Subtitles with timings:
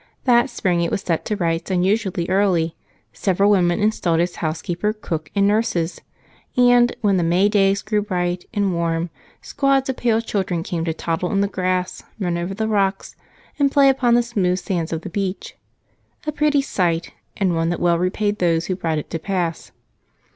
[0.23, 2.75] That spring it was set to rights unusually early,
[3.13, 6.01] several women installed as housekeeper, cook, and nurses,
[6.57, 9.11] and when the May days grew bright and warm,
[9.43, 13.15] squads of pale children came to toddle in the grass, run over the rocks,
[13.59, 15.55] and play upon the smooth sands of the beach.
[16.25, 19.71] A pretty sight, and one that well repaid those who brought it to pass.